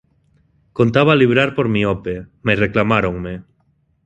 Contaba 0.77 1.15
librar 1.21 1.49
por 1.57 1.67
miope, 1.73 2.15
mais 2.45 2.61
reclamáronme. 2.65 3.33